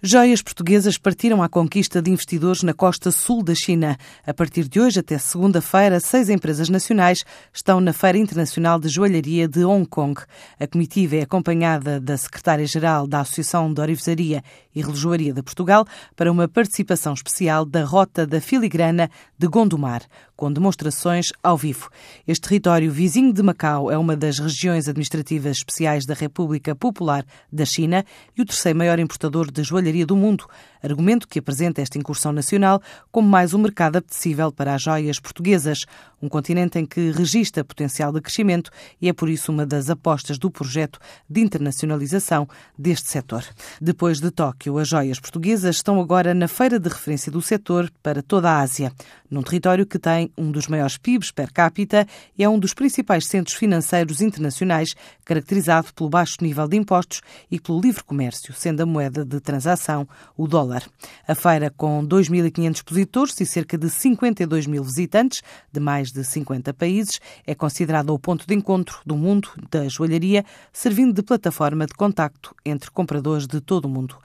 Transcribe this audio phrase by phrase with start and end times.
[0.00, 3.98] Joias portuguesas partiram à conquista de investidores na costa sul da China.
[4.24, 9.48] A partir de hoje até segunda-feira, seis empresas nacionais estão na Feira Internacional de Joalharia
[9.48, 10.20] de Hong Kong.
[10.60, 15.84] A comitiva é acompanhada da secretária-geral da Associação de Orivesaria e Relojoaria de Portugal
[16.14, 20.02] para uma participação especial da Rota da Filigrana de Gondomar,
[20.36, 21.90] com demonstrações ao vivo.
[22.24, 27.64] Este território vizinho de Macau é uma das regiões administrativas especiais da República Popular da
[27.64, 28.04] China
[28.36, 30.46] e o terceiro maior importador de joalharia joalharia do mundo,
[30.82, 35.86] argumento que apresenta esta incursão nacional como mais um mercado apetecível para as joias portuguesas,
[36.20, 40.38] um continente em que registra potencial de crescimento e é por isso uma das apostas
[40.38, 43.44] do projeto de internacionalização deste setor.
[43.80, 48.22] Depois de Tóquio, as joias portuguesas estão agora na feira de referência do setor para
[48.22, 48.92] toda a Ásia,
[49.30, 53.26] num território que tem um dos maiores PIBs per capita e é um dos principais
[53.26, 54.94] centros financeiros internacionais,
[55.24, 60.08] caracterizado pelo baixo nível de impostos e pelo livre comércio, sendo a moeda de transação
[60.36, 60.82] o dólar.
[61.26, 66.74] A feira, com 2.500 expositores e cerca de 52 mil visitantes de mais de 50
[66.74, 71.94] países, é considerada o ponto de encontro do mundo da joalharia, servindo de plataforma de
[71.94, 74.16] contacto entre compradores de todo o mundo.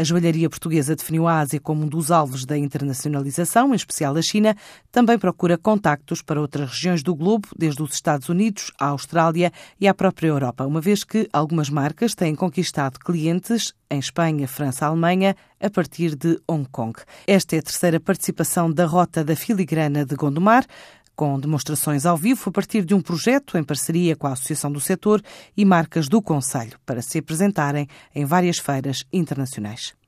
[0.00, 4.22] A joalharia portuguesa definiu a Ásia como um dos alvos da internacionalização, em especial a
[4.22, 4.56] China.
[4.90, 9.86] Também procura contactos para outras regiões do globo, desde os Estados Unidos à Austrália e
[9.86, 15.36] à própria Europa, uma vez que algumas marcas têm conquistado clientes em Espanha, França, Alemanha,
[15.60, 16.98] a partir de Hong Kong.
[17.26, 20.64] Esta é a terceira participação da Rota da Filigrana de Gondomar
[21.20, 24.80] com demonstrações ao vivo a partir de um projeto em parceria com a Associação do
[24.80, 25.20] Setor
[25.54, 29.99] e marcas do Conselho, para se apresentarem em várias feiras internacionais.